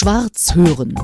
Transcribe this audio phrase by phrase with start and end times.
[0.00, 0.94] Schwarz hören.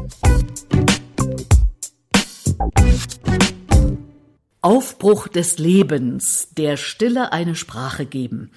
[4.61, 8.53] Aufbruch des Lebens, der Stille eine Sprache geben.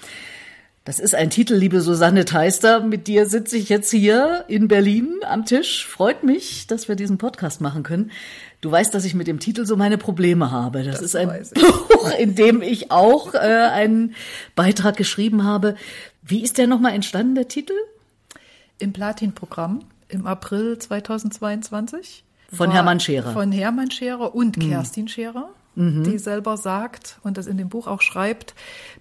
[0.85, 2.81] Das ist ein Titel, liebe Susanne Theister.
[2.81, 5.87] Mit dir sitze ich jetzt hier in Berlin am Tisch.
[5.87, 8.11] Freut mich, dass wir diesen Podcast machen können.
[8.61, 10.83] Du weißt, dass ich mit dem Titel so meine Probleme habe.
[10.83, 14.13] Das, das ist ein Buch, in dem ich auch äh, einen
[14.55, 15.73] Beitrag geschrieben habe.
[16.21, 17.73] Wie ist der nochmal entstanden, der Titel?
[18.77, 19.79] Im Platin-Programm
[20.09, 22.23] im April 2022.
[22.51, 23.33] Von Hermann Scherer.
[23.33, 24.69] Von Hermann Scherer und hm.
[24.69, 26.03] Kerstin Scherer mhm.
[26.03, 28.53] die selber sagt und das in dem Buch auch schreibt,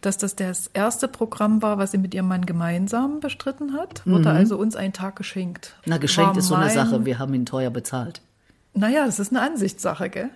[0.03, 4.07] dass das das erste Programm war, was sie mit ihrem Mann gemeinsam bestritten hat.
[4.07, 4.37] Wurde mhm.
[4.37, 5.75] also uns einen Tag geschenkt.
[5.87, 7.05] Na, geschenkt war ist so eine Sache.
[7.05, 8.21] Wir haben ihn teuer bezahlt.
[8.75, 10.31] Naja, es ist eine Ansichtssache, gell?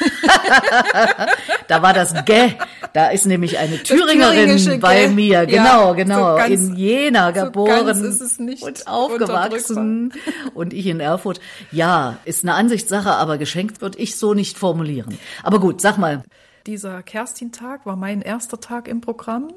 [1.68, 2.54] da war das Gä.
[2.92, 5.46] Da ist nämlich eine Thüringerin bei mir.
[5.46, 6.30] Genau, ja, genau.
[6.32, 10.12] So ganz, in Jena geboren so und aufgewachsen.
[10.54, 11.40] Und ich in Erfurt.
[11.72, 15.18] Ja, ist eine Ansichtssache, aber geschenkt würde ich so nicht formulieren.
[15.42, 16.22] Aber gut, sag mal.
[16.66, 19.52] Dieser Kerstin-Tag war mein erster Tag im Programm.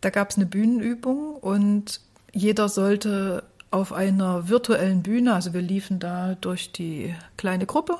[0.00, 2.00] Da gab es eine Bühnenübung und
[2.32, 7.98] jeder sollte auf einer virtuellen Bühne, also wir liefen da durch die kleine Gruppe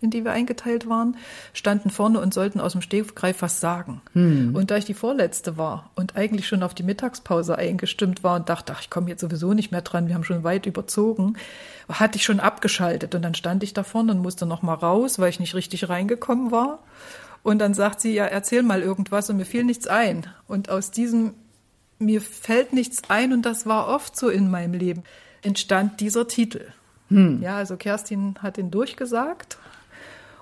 [0.00, 1.16] in die wir eingeteilt waren,
[1.52, 4.00] standen vorne und sollten aus dem Stegreif was sagen.
[4.12, 4.54] Hm.
[4.54, 8.48] Und da ich die Vorletzte war und eigentlich schon auf die Mittagspause eingestimmt war und
[8.48, 11.36] dachte, ach, ich komme jetzt sowieso nicht mehr dran, wir haben schon weit überzogen,
[11.88, 13.14] hatte ich schon abgeschaltet.
[13.14, 15.88] Und dann stand ich da vorne und musste noch mal raus, weil ich nicht richtig
[15.88, 16.78] reingekommen war.
[17.42, 20.26] Und dann sagt sie, ja, erzähl mal irgendwas und mir fiel nichts ein.
[20.46, 21.34] Und aus diesem,
[21.98, 25.02] mir fällt nichts ein und das war oft so in meinem Leben,
[25.42, 26.66] entstand dieser Titel.
[27.08, 27.42] Hm.
[27.42, 29.58] Ja, also Kerstin hat ihn durchgesagt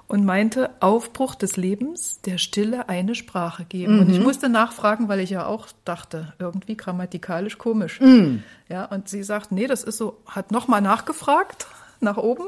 [0.09, 3.95] und meinte, Aufbruch des Lebens, der Stille eine Sprache geben.
[3.95, 4.01] Mhm.
[4.01, 4.25] Und ich mhm.
[4.25, 8.01] musste nachfragen, weil ich ja auch dachte, irgendwie grammatikalisch komisch.
[8.01, 8.43] Mhm.
[8.69, 11.67] Ja, und sie sagt, nee, das ist so, hat nochmal nachgefragt,
[12.01, 12.45] nach oben.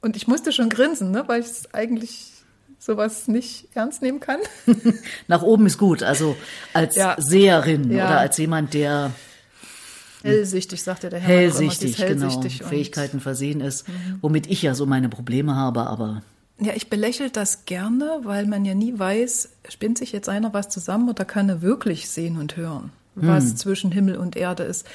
[0.00, 2.32] Und ich musste schon grinsen, ne, weil ich es eigentlich
[2.78, 4.40] sowas nicht ernst nehmen kann.
[5.28, 6.36] nach oben ist gut, also
[6.72, 7.14] als ja.
[7.18, 8.06] Seherin ja.
[8.06, 9.12] oder als jemand, der
[10.22, 11.28] Hellsichtig, sagt ja der Herr.
[11.28, 12.68] Hellsichtig, hellsichtig genau.
[12.68, 14.18] Fähigkeiten versehen ist, mhm.
[14.20, 16.22] womit ich ja so meine Probleme habe, aber
[16.60, 20.68] ja, ich belächel das gerne, weil man ja nie weiß, spinnt sich jetzt einer was
[20.68, 23.56] zusammen oder kann er wirklich sehen und hören, was hm.
[23.56, 24.86] zwischen Himmel und Erde ist.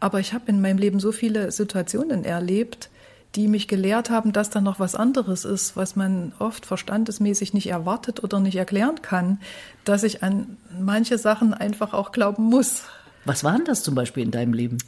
[0.00, 2.88] Aber ich habe in meinem Leben so viele Situationen erlebt,
[3.34, 7.68] die mich gelehrt haben, dass da noch was anderes ist, was man oft verstandesmäßig nicht
[7.68, 9.40] erwartet oder nicht erklären kann,
[9.84, 12.84] dass ich an manche Sachen einfach auch glauben muss.
[13.24, 14.78] Was waren das zum Beispiel in deinem Leben?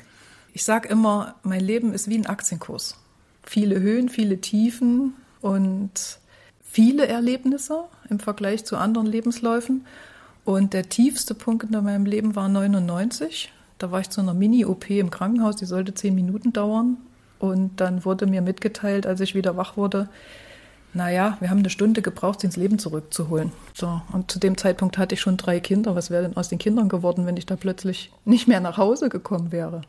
[0.55, 2.97] Ich sage immer, mein Leben ist wie ein Aktienkurs.
[3.43, 6.20] Viele Höhen, viele Tiefen und
[6.71, 9.87] viele Erlebnisse im Vergleich zu anderen Lebensläufen.
[10.45, 13.53] Und der tiefste Punkt in meinem Leben war 99.
[13.79, 16.99] Da war ich zu einer Mini-OP im Krankenhaus, die sollte zehn Minuten dauern.
[17.39, 20.09] Und dann wurde mir mitgeteilt, als ich wieder wach wurde,
[20.93, 23.53] naja, wir haben eine Stunde gebraucht, sie ins Leben zurückzuholen.
[23.75, 25.95] So, und zu dem Zeitpunkt hatte ich schon drei Kinder.
[25.95, 29.09] Was wäre denn aus den Kindern geworden, wenn ich da plötzlich nicht mehr nach Hause
[29.09, 29.83] gekommen wäre?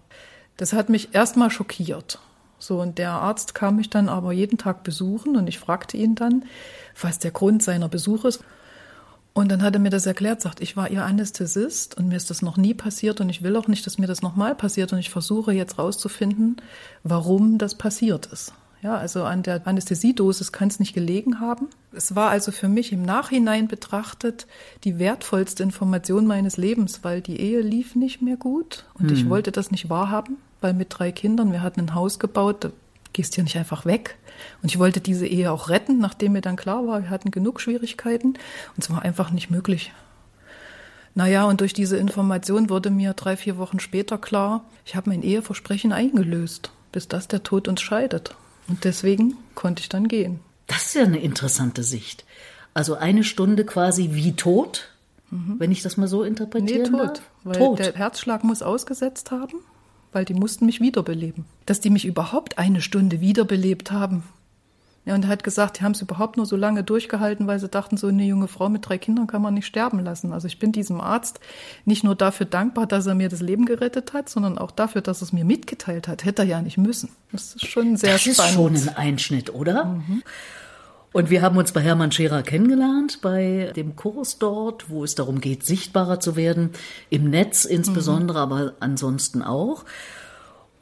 [0.57, 2.19] Das hat mich erstmal schockiert.
[2.61, 6.13] So, und der Arzt kam mich dann aber jeden Tag besuchen und ich fragte ihn
[6.13, 6.45] dann,
[6.99, 8.43] was der Grund seiner Besuche ist.
[9.33, 12.29] Und dann hat er mir das erklärt, sagt, ich war ihr Anästhesist und mir ist
[12.29, 14.99] das noch nie passiert und ich will auch nicht, dass mir das nochmal passiert und
[14.99, 16.57] ich versuche jetzt rauszufinden,
[17.03, 18.53] warum das passiert ist.
[18.83, 21.67] Ja, also an der Anästhesiedosis kann es nicht gelegen haben.
[21.93, 24.47] Es war also für mich im Nachhinein betrachtet
[24.83, 29.13] die wertvollste Information meines Lebens, weil die Ehe lief nicht mehr gut und mhm.
[29.13, 32.71] ich wollte das nicht wahrhaben weil mit drei Kindern, wir hatten ein Haus gebaut, da
[33.13, 34.17] gehst du ja nicht einfach weg.
[34.61, 37.59] Und ich wollte diese Ehe auch retten, nachdem mir dann klar war, wir hatten genug
[37.59, 39.91] Schwierigkeiten und es war einfach nicht möglich.
[41.13, 45.23] Naja, und durch diese Information wurde mir drei, vier Wochen später klar, ich habe mein
[45.23, 48.35] Eheversprechen eingelöst, bis das der Tod uns scheidet.
[48.69, 50.39] Und deswegen konnte ich dann gehen.
[50.67, 52.23] Das ist ja eine interessante Sicht.
[52.73, 54.89] Also eine Stunde quasi wie tot,
[55.29, 55.55] mhm.
[55.57, 56.89] wenn ich das mal so interpretiere.
[56.89, 57.21] Nee, tot.
[57.43, 57.79] Weil tot.
[57.79, 59.55] der Herzschlag muss ausgesetzt haben
[60.11, 61.45] weil die mussten mich wiederbeleben.
[61.65, 64.23] Dass die mich überhaupt eine Stunde wiederbelebt haben.
[65.03, 67.67] Ja, und er hat gesagt, die haben es überhaupt nur so lange durchgehalten, weil sie
[67.67, 70.31] dachten, so eine junge Frau mit drei Kindern kann man nicht sterben lassen.
[70.31, 71.39] Also ich bin diesem Arzt
[71.85, 75.21] nicht nur dafür dankbar, dass er mir das Leben gerettet hat, sondern auch dafür, dass
[75.21, 76.23] er es mir mitgeteilt hat.
[76.23, 77.09] Hätte er ja nicht müssen.
[77.31, 78.39] Das ist schon sehr das spannend.
[78.39, 79.85] Das ist schon ein Einschnitt, oder?
[79.85, 80.21] Mhm.
[81.13, 85.41] Und wir haben uns bei Hermann Scherer kennengelernt, bei dem Kurs dort, wo es darum
[85.41, 86.69] geht, sichtbarer zu werden,
[87.09, 88.51] im Netz insbesondere, mhm.
[88.51, 89.83] aber ansonsten auch.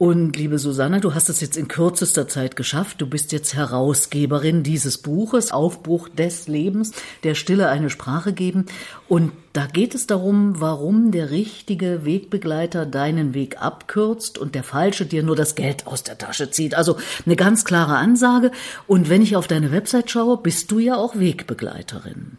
[0.00, 3.02] Und liebe Susanne, du hast es jetzt in kürzester Zeit geschafft.
[3.02, 6.92] Du bist jetzt Herausgeberin dieses Buches, Aufbruch des Lebens,
[7.22, 8.64] der Stille eine Sprache geben.
[9.08, 15.04] Und da geht es darum, warum der richtige Wegbegleiter deinen Weg abkürzt und der falsche
[15.04, 16.74] dir nur das Geld aus der Tasche zieht.
[16.74, 16.96] Also
[17.26, 18.52] eine ganz klare Ansage.
[18.86, 22.38] Und wenn ich auf deine Website schaue, bist du ja auch Wegbegleiterin.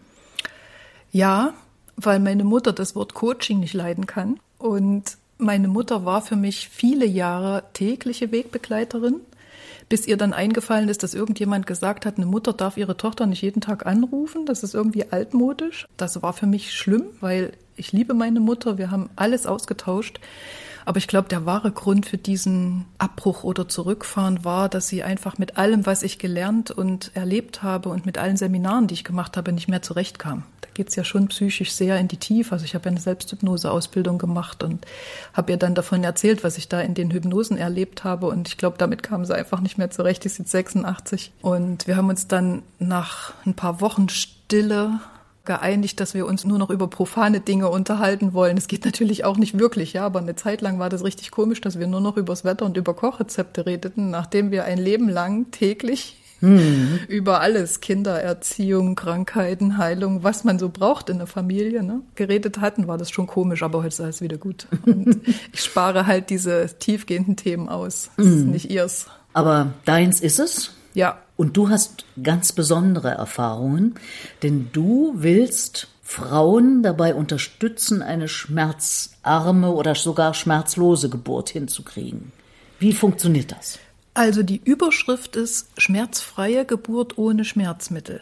[1.12, 1.54] Ja,
[1.96, 4.40] weil meine Mutter das Wort Coaching nicht leiden kann.
[4.58, 9.22] Und meine Mutter war für mich viele Jahre tägliche Wegbegleiterin,
[9.90, 13.42] bis ihr dann eingefallen ist, dass irgendjemand gesagt hat, eine Mutter darf ihre Tochter nicht
[13.42, 14.46] jeden Tag anrufen.
[14.46, 15.86] Das ist irgendwie altmodisch.
[15.98, 18.78] Das war für mich schlimm, weil ich liebe meine Mutter.
[18.78, 20.20] Wir haben alles ausgetauscht.
[20.92, 25.38] Aber ich glaube, der wahre Grund für diesen Abbruch oder Zurückfahren war, dass sie einfach
[25.38, 29.38] mit allem, was ich gelernt und erlebt habe und mit allen Seminaren, die ich gemacht
[29.38, 30.44] habe, nicht mehr zurechtkam.
[30.60, 32.52] Da geht's ja schon psychisch sehr in die Tiefe.
[32.52, 34.86] Also ich habe eine Selbsthypnose-Ausbildung gemacht und
[35.32, 38.28] habe ihr dann davon erzählt, was ich da in den Hypnosen erlebt habe.
[38.28, 40.26] Und ich glaube, damit kam sie einfach nicht mehr zurecht.
[40.26, 41.32] Die ist jetzt 86.
[41.42, 45.00] Und wir haben uns dann nach ein paar Wochen Stille
[45.46, 48.58] geeinigt, dass wir uns nur noch über profane Dinge unterhalten wollen.
[48.58, 51.62] Es geht natürlich auch nicht wirklich, ja, aber eine Zeit lang war das richtig komisch,
[51.62, 55.50] dass wir nur noch übers Wetter und über Kochrezepte redeten, nachdem wir ein Leben lang
[55.52, 57.00] täglich mhm.
[57.08, 62.88] über alles, Kindererziehung, Krankheiten, Heilung, was man so braucht in der Familie, ne, geredet hatten,
[62.88, 64.68] war das schon komisch, aber heute ist alles wieder gut.
[64.86, 65.22] Und
[65.54, 68.12] ich spare halt diese tiefgehenden Themen aus.
[68.18, 68.38] Das mhm.
[68.38, 69.08] ist nicht ihrs.
[69.34, 70.72] Aber deins ist es?
[70.94, 71.20] Ja.
[71.38, 73.96] Und du hast ganz besondere Erfahrungen,
[74.44, 82.34] denn du willst Frauen dabei unterstützen, eine schmerzarme oder sogar schmerzlose Geburt hinzukriegen.
[82.80, 83.80] Wie funktioniert das?
[84.14, 88.22] Also die Überschrift ist schmerzfreie Geburt ohne Schmerzmittel.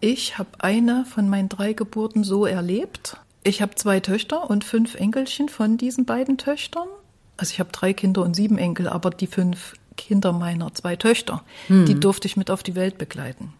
[0.00, 3.18] Ich habe eine von meinen drei Geburten so erlebt.
[3.42, 6.88] Ich habe zwei Töchter und fünf Enkelchen von diesen beiden Töchtern.
[7.36, 11.42] Also ich habe drei Kinder und sieben Enkel, aber die fünf Kinder meiner zwei Töchter.
[11.68, 11.86] Hm.
[11.86, 13.52] Die durfte ich mit auf die Welt begleiten.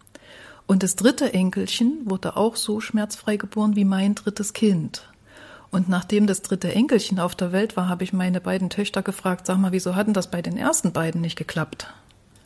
[0.67, 5.07] Und das dritte Enkelchen wurde auch so schmerzfrei geboren wie mein drittes Kind.
[5.71, 9.45] Und nachdem das dritte Enkelchen auf der Welt war, habe ich meine beiden Töchter gefragt,
[9.47, 11.87] sag mal, wieso hatten das bei den ersten beiden nicht geklappt?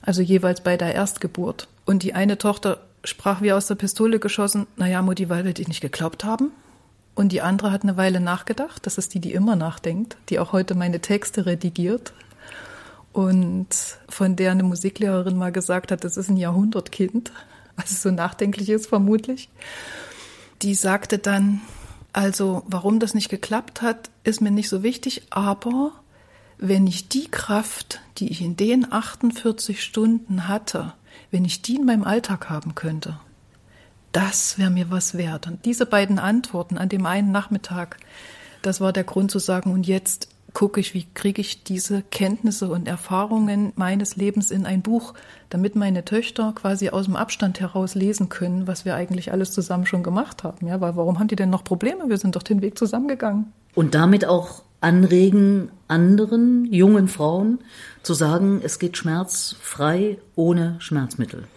[0.01, 1.67] Also jeweils bei der Erstgeburt.
[1.85, 5.67] Und die eine Tochter sprach wie aus der Pistole geschossen, naja, Mutti, weil wir dich
[5.67, 6.51] nicht geglaubt haben.
[7.13, 10.53] Und die andere hat eine Weile nachgedacht, das ist die, die immer nachdenkt, die auch
[10.53, 12.13] heute meine Texte redigiert,
[13.13, 13.67] und
[14.09, 17.31] von der eine Musiklehrerin mal gesagt hat, das ist ein Jahrhundertkind,
[17.75, 19.49] was so nachdenklich ist vermutlich.
[20.61, 21.61] Die sagte dann,
[22.13, 25.91] also warum das nicht geklappt hat, ist mir nicht so wichtig, aber
[26.57, 30.93] wenn ich die Kraft, die ich in den 48 Stunden hatte,
[31.31, 33.19] wenn ich die in meinem Alltag haben könnte,
[34.11, 35.47] das wäre mir was wert.
[35.47, 37.97] Und diese beiden Antworten an dem einen Nachmittag,
[38.61, 42.69] das war der Grund zu sagen, und jetzt gucke ich, wie kriege ich diese Kenntnisse
[42.69, 45.13] und Erfahrungen meines Lebens in ein Buch,
[45.49, 49.85] damit meine Töchter quasi aus dem Abstand heraus lesen können, was wir eigentlich alles zusammen
[49.85, 50.67] schon gemacht haben.
[50.67, 52.09] Ja, weil warum haben die denn noch Probleme?
[52.09, 53.51] Wir sind doch den Weg zusammengegangen.
[53.75, 57.59] Und damit auch anregen, anderen jungen Frauen
[58.03, 61.47] zu sagen, es geht schmerzfrei ohne Schmerzmittel.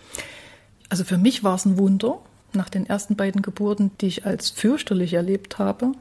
[0.88, 2.20] Also für mich war es ein Wunder,
[2.52, 5.92] nach den ersten beiden Geburten, die ich als fürchterlich erlebt habe,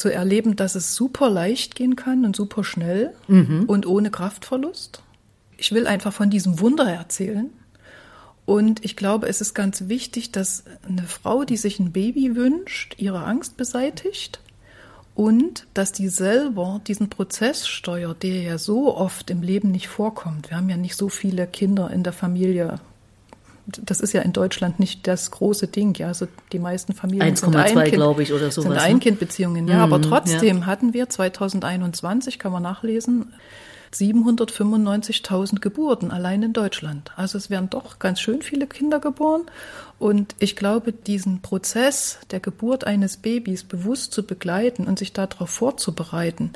[0.00, 3.64] zu erleben, dass es super leicht gehen kann und super schnell mhm.
[3.66, 5.02] und ohne Kraftverlust.
[5.58, 7.50] Ich will einfach von diesem Wunder erzählen.
[8.46, 12.94] Und ich glaube, es ist ganz wichtig, dass eine Frau, die sich ein Baby wünscht,
[12.96, 14.40] ihre Angst beseitigt
[15.14, 20.48] und dass die selber diesen Prozess steuert, der ja so oft im Leben nicht vorkommt.
[20.48, 22.80] Wir haben ja nicht so viele Kinder in der Familie
[23.84, 25.94] das ist ja in Deutschland nicht das große Ding.
[25.96, 28.64] Ja, also die meisten Familien 1, sind ein Kind, glaube ich, oder sowas.
[28.64, 28.80] Sind ne?
[28.80, 29.86] Einkindbeziehungen, ja.
[29.86, 30.66] Mhm, aber trotzdem ja.
[30.66, 33.32] hatten wir 2021, kann man nachlesen,
[33.92, 37.10] 795.000 Geburten allein in Deutschland.
[37.16, 39.42] Also es werden doch ganz schön viele Kinder geboren.
[39.98, 45.50] Und ich glaube, diesen Prozess der Geburt eines Babys bewusst zu begleiten und sich darauf
[45.50, 46.52] vorzubereiten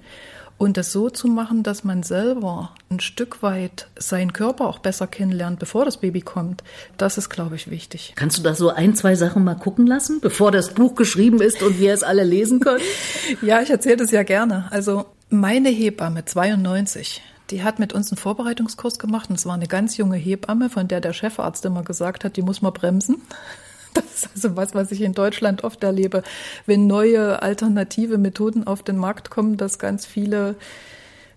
[0.57, 5.07] und das so zu machen, dass man selber ein Stück weit seinen Körper auch besser
[5.07, 6.63] kennenlernt, bevor das Baby kommt,
[6.97, 8.13] das ist, glaube ich, wichtig.
[8.17, 11.63] Kannst du da so ein, zwei Sachen mal gucken lassen, bevor das Buch geschrieben ist
[11.63, 12.83] und wir es alle lesen können?
[13.43, 14.67] ja, ich erzähle das ja gerne.
[14.71, 17.21] Also meine Hebamme, 92,
[17.51, 20.89] die hat mit uns einen Vorbereitungskurs gemacht und es war eine ganz junge Hebamme, von
[20.89, 23.23] der der Chefarzt immer gesagt hat, die muss man bremsen.
[23.95, 26.23] Das ist also was, was ich in Deutschland oft erlebe.
[26.67, 30.57] Wenn neue alternative Methoden auf den Markt kommen, dass ganz viele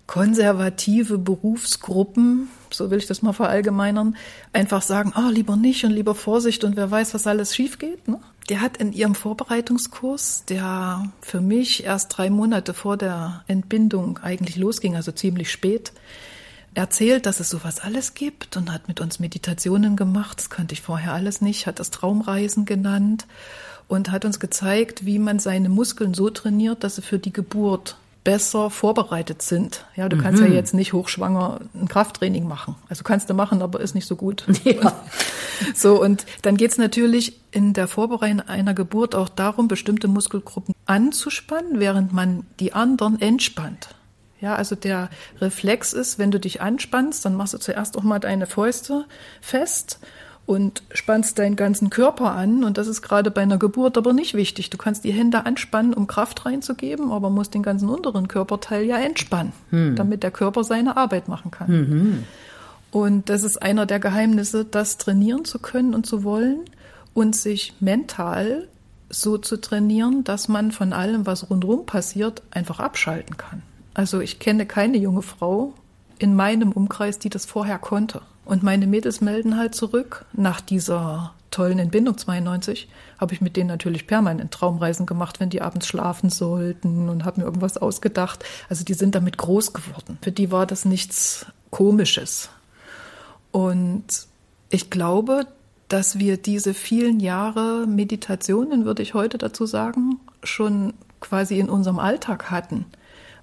[0.08, 4.16] konservative Berufsgruppen, so will ich das mal verallgemeinern,
[4.54, 8.08] einfach sagen, oh, lieber nicht und lieber Vorsicht und wer weiß, was alles schief geht.
[8.08, 8.20] Ne?
[8.50, 14.56] Der hat in ihrem Vorbereitungskurs, der für mich erst drei Monate vor der Entbindung eigentlich
[14.56, 15.92] losging, also ziemlich spät,
[16.74, 20.38] erzählt, dass es sowas alles gibt und hat mit uns Meditationen gemacht.
[20.38, 23.26] Das kannte ich vorher alles nicht, hat das Traumreisen genannt
[23.88, 27.98] und hat uns gezeigt, wie man seine Muskeln so trainiert, dass sie für die Geburt
[28.28, 29.86] besser vorbereitet sind.
[29.96, 30.50] Ja, du kannst mhm.
[30.50, 32.76] ja jetzt nicht hochschwanger ein Krafttraining machen.
[32.90, 34.46] Also kannst du machen, aber ist nicht so gut.
[34.66, 34.92] Ja.
[35.74, 41.80] so, und dann geht's natürlich in der Vorbereitung einer Geburt auch darum, bestimmte Muskelgruppen anzuspannen,
[41.80, 43.96] während man die anderen entspannt.
[44.40, 45.10] Ja, also der
[45.42, 49.06] Reflex ist, wenn du dich anspannst, dann machst du zuerst auch mal deine Fäuste
[49.42, 50.00] fest
[50.46, 52.64] und spannst deinen ganzen Körper an.
[52.64, 54.70] Und das ist gerade bei einer Geburt aber nicht wichtig.
[54.70, 58.98] Du kannst die Hände anspannen, um Kraft reinzugeben, aber musst den ganzen unteren Körperteil ja
[58.98, 59.96] entspannen, hm.
[59.96, 61.70] damit der Körper seine Arbeit machen kann.
[61.70, 62.24] Mhm.
[62.92, 66.62] Und das ist einer der Geheimnisse, das trainieren zu können und zu wollen
[67.14, 68.70] und sich mental
[69.10, 73.62] so zu trainieren, dass man von allem, was rundherum passiert, einfach abschalten kann.
[73.98, 75.74] Also ich kenne keine junge Frau
[76.20, 78.22] in meinem Umkreis, die das vorher konnte.
[78.46, 80.26] Und meine Mädels melden halt zurück.
[80.34, 85.64] Nach dieser tollen Entbindung 92 habe ich mit denen natürlich permanent Traumreisen gemacht, wenn die
[85.64, 88.46] abends schlafen sollten und habe mir irgendwas ausgedacht.
[88.70, 90.20] Also die sind damit groß geworden.
[90.22, 92.50] Für die war das nichts Komisches.
[93.52, 94.06] Und
[94.70, 95.48] ich glaube,
[95.88, 101.98] dass wir diese vielen Jahre Meditationen, würde ich heute dazu sagen, schon quasi in unserem
[101.98, 102.86] Alltag hatten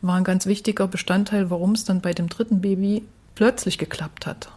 [0.07, 4.51] war ein ganz wichtiger Bestandteil, warum es dann bei dem dritten Baby plötzlich geklappt hat.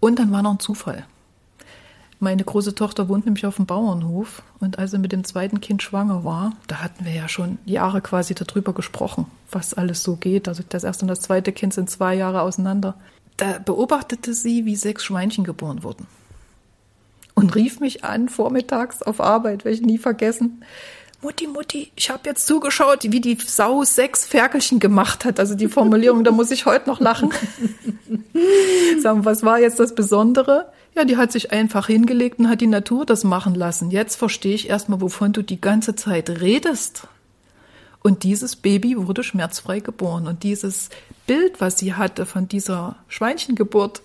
[0.00, 1.06] Und dann war noch ein Zufall.
[2.20, 5.82] Meine große Tochter wohnt nämlich auf dem Bauernhof und als sie mit dem zweiten Kind
[5.82, 10.48] schwanger war, da hatten wir ja schon Jahre quasi darüber gesprochen, was alles so geht.
[10.48, 12.94] Also das erste und das zweite Kind sind zwei Jahre auseinander.
[13.36, 16.06] Da beobachtete sie, wie sechs Schweinchen geboren wurden.
[17.34, 20.62] Und rief mich an vormittags auf Arbeit, werde ich nie vergessen.
[21.24, 25.40] Mutti, Mutti, ich habe jetzt zugeschaut, wie die Sau sechs Ferkelchen gemacht hat.
[25.40, 27.32] Also die Formulierung, da muss ich heute noch lachen.
[29.00, 30.70] Sagen, was war jetzt das Besondere?
[30.94, 33.90] Ja, die hat sich einfach hingelegt und hat die Natur das machen lassen.
[33.90, 37.08] Jetzt verstehe ich erstmal, wovon du die ganze Zeit redest.
[38.02, 40.26] Und dieses Baby wurde schmerzfrei geboren.
[40.26, 40.90] Und dieses
[41.26, 44.02] Bild, was sie hatte von dieser Schweinchengeburt,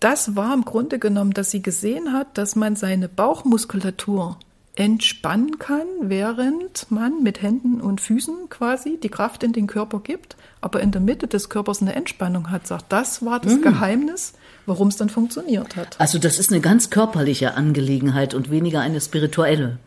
[0.00, 4.38] das war im Grunde genommen, dass sie gesehen hat, dass man seine Bauchmuskulatur
[4.76, 10.36] entspannen kann, während man mit Händen und Füßen quasi die Kraft in den Körper gibt,
[10.60, 13.62] aber in der Mitte des Körpers eine Entspannung hat, sagt, das war das mhm.
[13.62, 14.34] Geheimnis,
[14.66, 15.98] warum es dann funktioniert hat.
[16.00, 19.78] Also das ist eine ganz körperliche Angelegenheit und weniger eine spirituelle.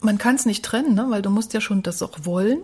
[0.00, 1.06] Man kann es nicht trennen, ne?
[1.08, 2.58] weil du musst ja schon das auch wollen.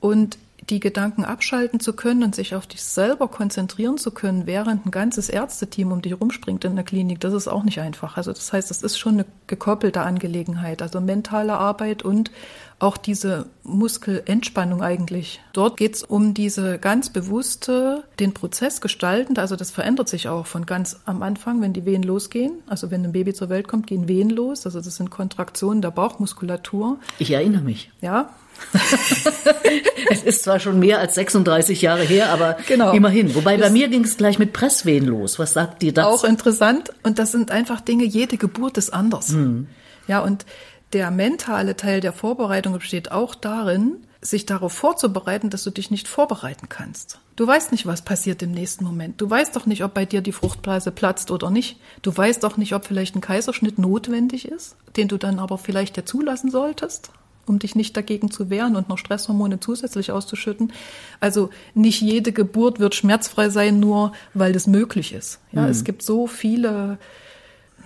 [0.00, 0.38] Und
[0.70, 4.90] die Gedanken abschalten zu können und sich auf dich selber konzentrieren zu können, während ein
[4.90, 8.16] ganzes Ärzteteam um dich rumspringt in der Klinik, das ist auch nicht einfach.
[8.16, 12.30] Also das heißt, das ist schon eine gekoppelte Angelegenheit, also mentale Arbeit und
[12.78, 15.40] auch diese Muskelentspannung eigentlich.
[15.52, 20.46] Dort geht es um diese ganz bewusste, den Prozess gestaltende, also das verändert sich auch
[20.46, 22.62] von ganz am Anfang, wenn die Wehen losgehen.
[22.66, 24.66] Also wenn ein Baby zur Welt kommt, gehen Wehen los.
[24.66, 26.98] Also das sind Kontraktionen der Bauchmuskulatur.
[27.18, 27.90] Ich erinnere mich.
[28.00, 28.30] Ja,
[30.10, 32.92] es ist zwar schon mehr als 36 Jahre her, aber genau.
[32.92, 33.34] immerhin.
[33.34, 35.38] Wobei bei mir ging es gleich mit Presswehen los.
[35.38, 36.06] Was sagt dir das?
[36.06, 36.90] Auch interessant.
[37.02, 39.28] Und das sind einfach Dinge, jede Geburt ist anders.
[39.28, 39.68] Hm.
[40.06, 40.44] Ja, und
[40.92, 46.08] der mentale Teil der Vorbereitung besteht auch darin, sich darauf vorzubereiten, dass du dich nicht
[46.08, 47.18] vorbereiten kannst.
[47.36, 49.20] Du weißt nicht, was passiert im nächsten Moment.
[49.20, 51.78] Du weißt doch nicht, ob bei dir die Fruchtblase platzt oder nicht.
[52.02, 55.96] Du weißt doch nicht, ob vielleicht ein Kaiserschnitt notwendig ist, den du dann aber vielleicht
[55.96, 57.10] ja zulassen solltest
[57.46, 60.72] um dich nicht dagegen zu wehren und noch Stresshormone zusätzlich auszuschütten.
[61.20, 65.40] Also nicht jede Geburt wird schmerzfrei sein, nur weil das möglich ist.
[65.52, 65.68] Ja, mhm.
[65.68, 66.98] es gibt so viele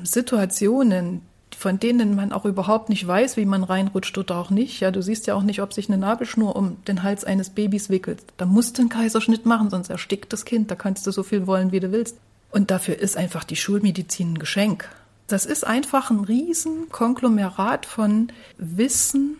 [0.02, 1.22] Situationen,
[1.56, 4.80] von denen man auch überhaupt nicht weiß, wie man reinrutscht oder auch nicht.
[4.80, 7.90] Ja, du siehst ja auch nicht, ob sich eine Nabelschnur um den Hals eines Babys
[7.90, 8.22] wickelt.
[8.36, 10.70] Da musst du einen Kaiserschnitt machen, sonst erstickt das Kind.
[10.70, 12.16] Da kannst du so viel wollen, wie du willst.
[12.50, 14.88] Und dafür ist einfach die Schulmedizin ein Geschenk.
[15.26, 19.36] Das ist einfach ein riesen Konglomerat von Wissen,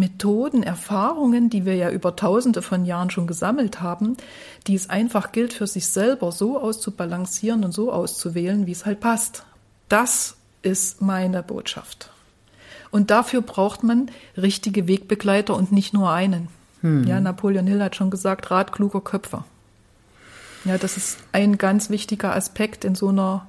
[0.00, 4.16] Methoden, Erfahrungen, die wir ja über tausende von Jahren schon gesammelt haben,
[4.66, 8.98] die es einfach gilt für sich selber so auszubalancieren und so auszuwählen, wie es halt
[8.98, 9.44] passt.
[9.88, 12.10] Das ist meine Botschaft.
[12.90, 16.48] Und dafür braucht man richtige Wegbegleiter und nicht nur einen.
[16.80, 17.04] Hm.
[17.04, 19.44] Ja, Napoleon Hill hat schon gesagt, Rat kluger Köpfe.
[20.64, 23.46] Ja, das ist ein ganz wichtiger Aspekt in so einer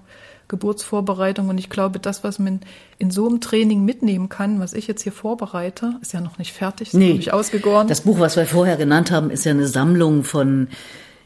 [0.52, 1.50] Geburtsvorbereitung.
[1.50, 2.60] Und ich glaube, das, was man
[3.00, 6.52] in so einem Training mitnehmen kann, was ich jetzt hier vorbereite, ist ja noch nicht
[6.52, 7.88] fertig, ist nee, nicht ausgegoren.
[7.88, 10.68] Das Buch, was wir vorher genannt haben, ist ja eine Sammlung von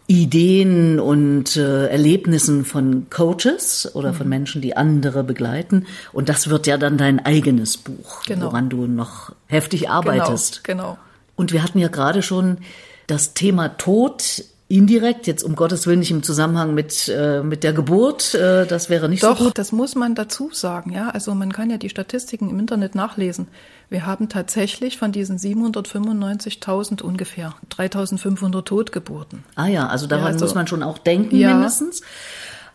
[0.08, 4.29] Ideen und äh, Erlebnissen von Coaches oder von mhm.
[4.29, 5.88] Menschen, die andere begleiten.
[6.13, 8.46] Und das wird ja dann dein eigenes Buch, genau.
[8.46, 10.63] woran du noch heftig arbeitest.
[10.63, 10.98] Genau, genau.
[11.36, 12.60] Und wir hatten ja gerade schon
[13.08, 17.72] das Thema Tod indirekt, jetzt um Gottes Willen nicht im Zusammenhang mit, äh, mit der
[17.74, 19.57] Geburt, äh, das wäre nicht Doch, so gut.
[19.60, 21.10] das muss man dazu sagen, ja.
[21.10, 23.48] Also man kann ja die Statistiken im Internet nachlesen.
[23.89, 29.43] Wir haben tatsächlich von diesen 795.000 ungefähr 3.500 Totgeburten.
[29.55, 31.53] Ah ja, also daran Ja, also- muss man schon auch denken Ja.
[31.53, 32.01] mindestens.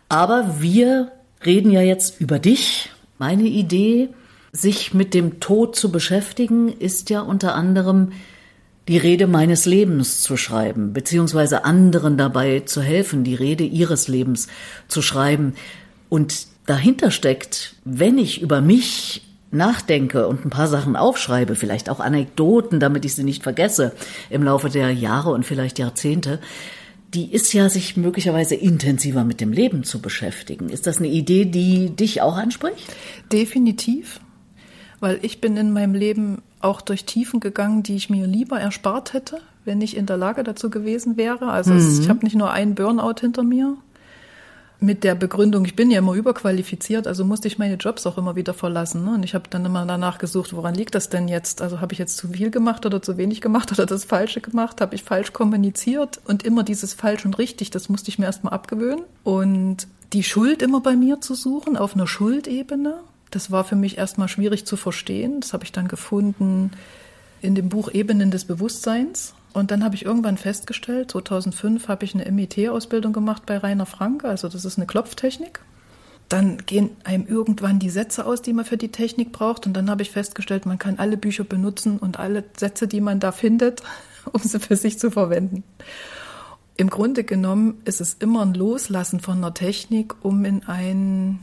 [0.09, 1.11] Aber wir
[1.45, 2.89] reden ja jetzt über dich.
[3.17, 4.09] Meine Idee,
[4.53, 8.11] sich mit dem Tod zu beschäftigen, ist ja unter anderem
[8.87, 14.47] die Rede meines Lebens zu schreiben, beziehungsweise anderen dabei zu helfen, die Rede ihres Lebens
[14.87, 15.53] zu schreiben.
[16.09, 21.99] Und dahinter steckt, wenn ich über mich nachdenke und ein paar Sachen aufschreibe, vielleicht auch
[21.99, 23.93] Anekdoten, damit ich sie nicht vergesse
[24.29, 26.39] im Laufe der Jahre und vielleicht Jahrzehnte,
[27.13, 30.69] die ist ja, sich möglicherweise intensiver mit dem Leben zu beschäftigen.
[30.69, 32.95] Ist das eine Idee, die dich auch anspricht?
[33.33, 34.21] Definitiv,
[35.01, 39.13] weil ich bin in meinem Leben auch durch Tiefen gegangen, die ich mir lieber erspart
[39.13, 41.49] hätte, wenn ich in der Lage dazu gewesen wäre.
[41.49, 43.75] Also es, ich habe nicht nur einen Burnout hinter mir.
[44.83, 48.35] Mit der Begründung, ich bin ja immer überqualifiziert, also musste ich meine Jobs auch immer
[48.35, 49.05] wieder verlassen.
[49.05, 49.13] Ne?
[49.13, 51.61] Und ich habe dann immer danach gesucht, woran liegt das denn jetzt?
[51.61, 54.81] Also habe ich jetzt zu viel gemacht oder zu wenig gemacht oder das Falsche gemacht?
[54.81, 56.19] Habe ich falsch kommuniziert?
[56.25, 59.03] Und immer dieses falsch und richtig, das musste ich mir erstmal abgewöhnen.
[59.23, 62.95] Und die Schuld immer bei mir zu suchen, auf einer Schuldebene,
[63.31, 65.41] das war für mich erstmal schwierig zu verstehen.
[65.41, 66.71] Das habe ich dann gefunden
[67.41, 69.33] in dem Buch Ebenen des Bewusstseins.
[69.53, 74.29] Und dann habe ich irgendwann festgestellt, 2005 habe ich eine MIT-Ausbildung gemacht bei Rainer Franke,
[74.29, 75.59] also das ist eine Klopftechnik.
[76.29, 79.67] Dann gehen einem irgendwann die Sätze aus, die man für die Technik braucht.
[79.67, 83.19] Und dann habe ich festgestellt, man kann alle Bücher benutzen und alle Sätze, die man
[83.19, 83.83] da findet,
[84.31, 85.65] um sie für sich zu verwenden.
[86.77, 91.39] Im Grunde genommen ist es immer ein Loslassen von einer Technik, um in einen,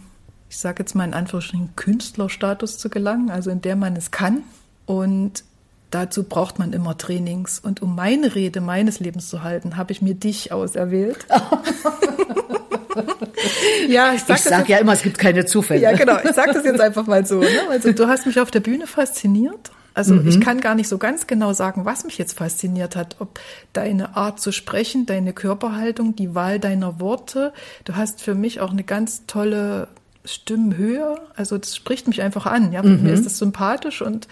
[0.50, 4.42] ich sage jetzt mal in Anführungsstrichen, Künstlerstatus zu gelangen, also in der man es kann.
[4.86, 5.44] Und
[5.90, 7.58] dazu braucht man immer Trainings.
[7.58, 11.26] Und um meine Rede meines Lebens zu halten, habe ich mir dich auserwählt.
[13.88, 15.82] ja, ich sage sage ja immer, es gibt keine Zufälle.
[15.82, 16.16] ja, genau.
[16.24, 17.40] Ich sage das jetzt einfach mal so.
[17.40, 17.48] Ne?
[17.70, 19.70] Also du hast mich auf der Bühne fasziniert.
[19.94, 23.16] Also ich kann gar nicht so ganz genau sagen, was mich jetzt fasziniert hat.
[23.18, 23.40] Ob
[23.72, 27.52] deine Art zu sprechen, deine Körperhaltung, die Wahl deiner Worte.
[27.84, 29.88] Du hast für mich auch eine ganz tolle
[30.32, 31.20] Stimmhöhe.
[31.36, 32.72] Also das spricht mich einfach an.
[32.72, 34.28] Ja, mir ist das sympathisch und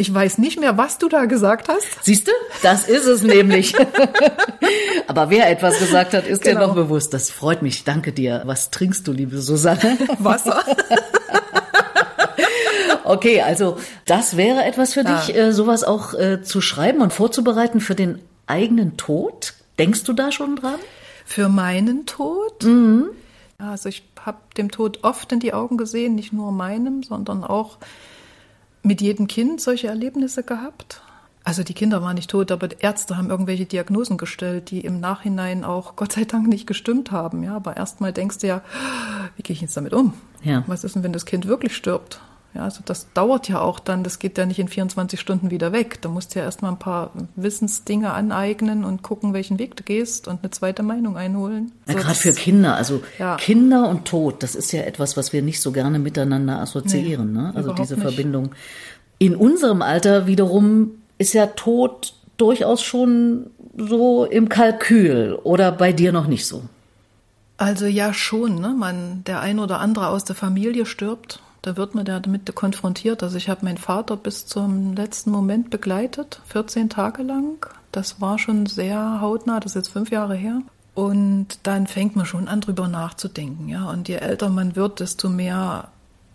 [0.00, 2.04] ich weiß nicht mehr, was du da gesagt hast.
[2.04, 2.32] Siehst du?
[2.62, 3.74] Das ist es nämlich.
[5.08, 6.68] Aber wer etwas gesagt hat, ist dir Genau.
[6.68, 7.12] noch bewusst.
[7.14, 7.82] Das freut mich.
[7.82, 8.42] Danke dir.
[8.44, 9.98] Was trinkst du, liebe Susanne?
[10.18, 10.62] Wasser.
[13.04, 17.80] Okay, also das wäre etwas für dich, äh, sowas auch äh, zu schreiben und vorzubereiten
[17.80, 19.54] für den eigenen Tod.
[19.78, 20.74] Denkst du da schon dran?
[21.24, 22.62] Für meinen Tod?
[23.60, 27.78] Also ich habe dem Tod oft in die Augen gesehen, nicht nur meinem, sondern auch
[28.84, 31.02] mit jedem Kind solche Erlebnisse gehabt.
[31.42, 35.00] Also die Kinder waren nicht tot, aber die Ärzte haben irgendwelche Diagnosen gestellt, die im
[35.00, 37.42] Nachhinein auch Gott sei Dank nicht gestimmt haben.
[37.42, 38.62] Ja, aber erstmal denkst du ja,
[39.34, 40.12] wie gehe ich jetzt damit um?
[40.44, 40.62] Ja.
[40.68, 42.20] Was ist denn, wenn das Kind wirklich stirbt?
[42.54, 45.72] Ja, also das dauert ja auch dann, das geht ja nicht in 24 Stunden wieder
[45.72, 46.00] weg.
[46.00, 50.28] Da musst du ja erstmal ein paar Wissensdinge aneignen und gucken, welchen Weg du gehst
[50.28, 51.72] und eine zweite Meinung einholen.
[51.86, 53.36] Ja, So, gerade für Kinder, also Ja.
[53.36, 57.38] Kinder und Tod, das ist ja etwas, was wir nicht so gerne miteinander assoziieren, Nee,
[57.42, 57.52] ne?
[57.54, 58.02] Also diese nicht.
[58.02, 58.50] Verbindung.
[59.18, 66.12] In unserem Alter wiederum ist ja Tod durchaus schon so im Kalkül oder bei dir
[66.12, 66.62] noch nicht so.
[67.58, 68.74] Also ja schon, ne?
[68.78, 73.22] Man, der ein oder andere aus der Familie stirbt, da wird man damit konfrontiert.
[73.22, 77.66] Also ich habe meinen Vater bis zum letzten Moment begleitet, 14 Tage lang.
[77.92, 80.62] Das war schon sehr hautnah, das ist jetzt fünf Jahre her.
[80.94, 83.90] Und dann fängt man schon an, drüber nachzudenken, ja.
[83.90, 85.88] Und je älter man wird, desto mehr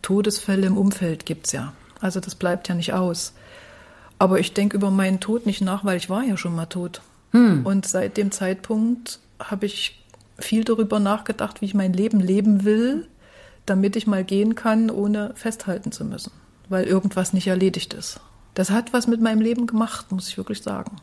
[0.04, 1.74] Todesfälle im Umfeld gibt's ja.
[2.00, 3.34] Also das bleibt ja nicht aus.
[4.20, 7.02] Aber ich denke über meinen Tod nicht nach, weil ich war ja schon mal tot.
[7.34, 10.06] Und seit dem Zeitpunkt habe ich
[10.38, 13.08] viel darüber nachgedacht, wie ich mein Leben leben will,
[13.66, 16.32] damit ich mal gehen kann, ohne festhalten zu müssen,
[16.70, 18.20] weil irgendwas nicht erledigt ist.
[18.54, 20.98] Das hat was mit meinem Leben gemacht, muss ich wirklich sagen.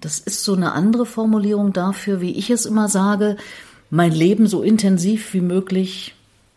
[0.00, 3.36] Das ist so eine andere Formulierung dafür, wie ich es immer sage,
[3.90, 6.14] mein Leben so intensiv wie möglich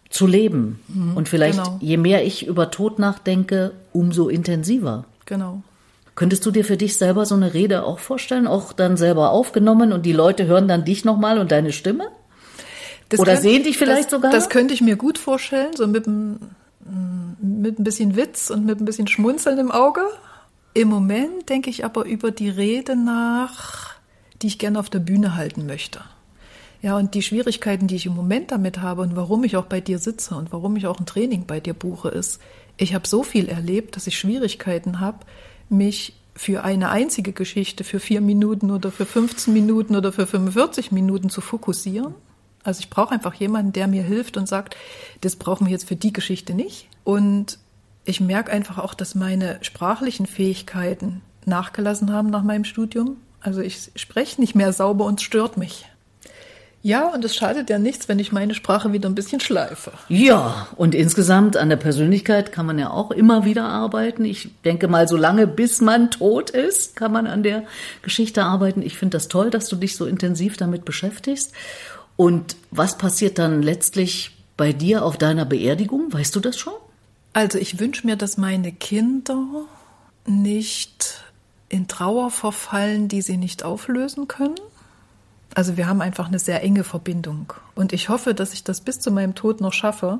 [0.10, 0.80] zu leben.
[1.16, 1.78] Und vielleicht, genau.
[1.82, 5.06] je mehr ich über Tod nachdenke, umso intensiver.
[5.26, 5.62] Genau.
[6.16, 9.94] Könntest du dir für dich selber so eine Rede auch vorstellen, auch dann selber aufgenommen
[9.94, 12.08] und die Leute hören dann dich nochmal und deine Stimme?
[13.10, 14.32] Das Oder sehen dich vielleicht das, sogar?
[14.32, 16.40] Das könnte ich mir gut vorstellen, so mit, einem-
[17.42, 20.02] mit ein bisschen Witz und mit ein bisschen Schmunzeln im Auge.
[20.74, 23.96] Im Moment denke ich aber über die Rede nach,
[24.42, 26.02] die ich gerne auf der Bühne halten möchte.
[26.82, 29.82] Ja, und die Schwierigkeiten, die ich im Moment damit habe und warum ich auch bei
[29.82, 32.40] dir sitze und warum ich auch ein Training bei dir buche, ist,
[32.78, 35.20] ich habe so viel erlebt, dass ich Schwierigkeiten habe,
[35.70, 40.92] mich für eine einzige Geschichte für vier Minuten oder für 15 Minuten oder für 45
[40.92, 42.14] Minuten zu fokussieren.
[42.68, 44.76] Also ich brauche einfach jemanden, der mir hilft und sagt,
[45.22, 46.90] das brauchen wir jetzt für die Geschichte nicht.
[47.06, 47.60] Und
[48.04, 53.16] ich merke einfach auch, dass meine sprachlichen Fähigkeiten nachgelassen haben nach meinem Studium.
[53.40, 55.86] Also ich spreche nicht mehr sauber und stört mich.
[56.84, 59.92] Ja, und es schadet ja nichts, wenn ich meine Sprache wieder ein bisschen schleife.
[60.10, 64.26] Ja, und insgesamt an der Persönlichkeit kann man ja auch immer wieder arbeiten.
[64.26, 67.64] Ich denke mal, so lange bis man tot ist, kann man an der
[68.04, 68.82] Geschichte arbeiten.
[68.82, 71.54] Ich finde das toll, dass du dich so intensiv damit beschäftigst.
[72.18, 76.12] Und was passiert dann letztlich bei dir auf deiner Beerdigung?
[76.12, 76.74] Weißt du das schon?
[77.32, 79.46] Also ich wünsche mir, dass meine Kinder
[80.26, 81.24] nicht
[81.70, 84.56] in Trauer verfallen, die sie nicht auflösen können.
[85.54, 87.54] Also wir haben einfach eine sehr enge Verbindung.
[87.76, 90.20] Und ich hoffe, dass ich das bis zu meinem Tod noch schaffe,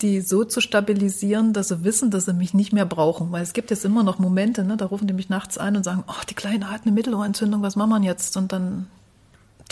[0.00, 3.30] die so zu stabilisieren, dass sie wissen, dass sie mich nicht mehr brauchen.
[3.30, 5.84] Weil es gibt jetzt immer noch Momente, ne, da rufen die mich nachts ein und
[5.84, 8.36] sagen, oh, die Kleine hat eine Mittelohrentzündung, was machen wir jetzt?
[8.36, 8.86] Und dann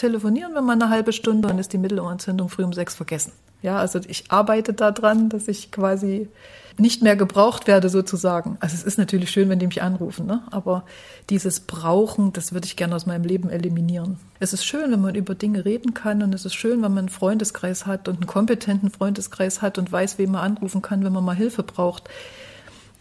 [0.02, 3.30] telefonieren wir mal eine halbe Stunde und ist die Mittelohrentzündung früh um sechs vergessen.
[3.62, 6.28] Ja, also ich arbeite daran, dass ich quasi
[6.76, 8.56] nicht mehr gebraucht werde sozusagen.
[8.58, 10.42] Also es ist natürlich schön, wenn die mich anrufen, ne?
[10.50, 10.82] aber
[11.30, 14.18] dieses Brauchen, das würde ich gerne aus meinem Leben eliminieren.
[14.40, 16.98] Es ist schön, wenn man über Dinge reden kann und es ist schön, wenn man
[16.98, 21.12] einen Freundeskreis hat und einen kompetenten Freundeskreis hat und weiß, wem man anrufen kann, wenn
[21.12, 22.10] man mal Hilfe braucht.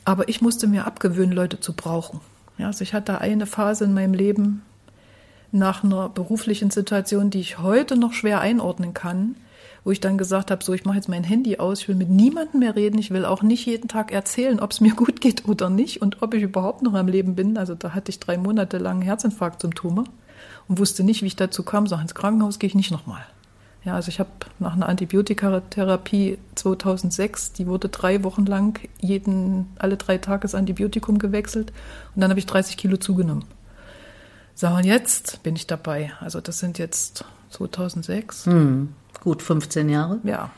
[0.06, 2.20] Aber ich musste mir abgewöhnen, Leute zu brauchen.
[2.60, 4.62] Ja, also ich hatte eine Phase in meinem Leben
[5.52, 9.36] nach einer beruflichen Situation, die ich heute noch schwer einordnen kann,
[9.84, 12.10] wo ich dann gesagt habe, so, ich mache jetzt mein Handy aus, ich will mit
[12.10, 15.48] niemandem mehr reden, ich will auch nicht jeden Tag erzählen, ob es mir gut geht
[15.48, 17.58] oder nicht und ob ich überhaupt noch am Leben bin.
[17.58, 20.04] Also da hatte ich drei Monate lang Herzinfarktsymptome
[20.68, 23.26] und wusste nicht, wie ich dazu kam, so ins Krankenhaus gehe ich nicht nochmal.
[23.84, 29.98] Ja, also ich habe nach einer Antibiotikatherapie 2006, die wurde drei Wochen lang jeden, alle
[29.98, 31.74] drei Tage das Antibiotikum gewechselt
[32.16, 33.46] und dann habe ich 30 Kilo zugenommen.
[34.56, 36.12] So, und jetzt bin ich dabei.
[36.20, 38.46] Also das sind jetzt 2006.
[38.46, 38.94] Hm.
[39.22, 40.20] Gut 15 Jahre.
[40.24, 40.52] Ja.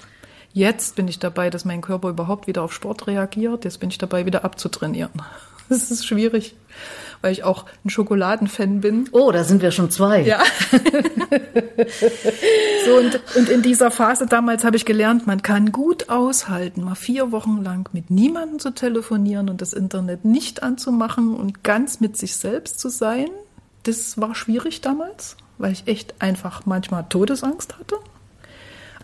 [0.53, 3.65] Jetzt bin ich dabei, dass mein Körper überhaupt wieder auf Sport reagiert.
[3.65, 5.11] Jetzt bin ich dabei, wieder abzutrainieren.
[5.69, 6.55] Das ist schwierig,
[7.21, 9.07] weil ich auch ein Schokoladenfan bin.
[9.13, 10.21] Oh, da sind wir schon zwei.
[10.21, 10.43] Ja.
[12.85, 16.95] so, und, und in dieser Phase damals habe ich gelernt, man kann gut aushalten, mal
[16.95, 22.17] vier Wochen lang mit niemandem zu telefonieren und das Internet nicht anzumachen und ganz mit
[22.17, 23.29] sich selbst zu sein.
[23.83, 27.99] Das war schwierig damals, weil ich echt einfach manchmal Todesangst hatte.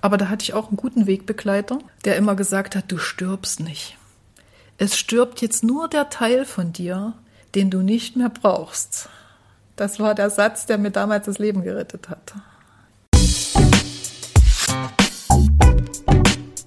[0.02, 3.98] Aber da hatte ich auch einen guten Wegbegleiter, der immer gesagt hat, du stirbst nicht.
[4.78, 7.14] Es stirbt jetzt nur der Teil von dir,
[7.56, 9.10] den du nicht mehr brauchst.
[9.76, 12.34] Das war der Satz, der mir damals das Leben gerettet hat.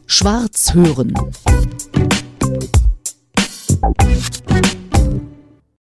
[0.07, 1.15] Schwarz hören.